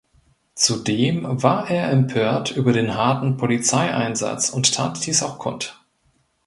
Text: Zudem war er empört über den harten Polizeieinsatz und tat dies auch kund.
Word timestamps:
Zudem 0.55 1.43
war 1.43 1.69
er 1.69 1.91
empört 1.91 2.49
über 2.49 2.73
den 2.73 2.95
harten 2.95 3.37
Polizeieinsatz 3.37 4.49
und 4.49 4.73
tat 4.73 5.05
dies 5.05 5.21
auch 5.21 5.37
kund. 5.37 5.79